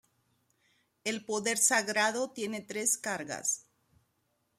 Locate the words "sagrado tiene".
1.59-2.61